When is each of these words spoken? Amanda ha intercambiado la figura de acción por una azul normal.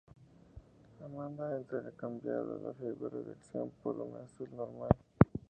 Amanda 1.05 1.45
ha 1.49 1.57
intercambiado 1.59 2.59
la 2.65 2.73
figura 2.73 3.17
de 3.19 3.33
acción 3.33 3.71
por 3.83 3.95
una 3.99 4.23
azul 4.23 4.49
normal. 4.55 4.89